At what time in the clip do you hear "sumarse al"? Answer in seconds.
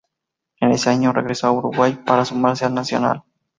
2.25-2.73